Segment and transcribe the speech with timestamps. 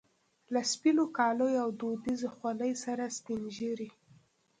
[0.53, 3.89] له سپینو کاليو او دودیزې خولۍ سره سپینږیری.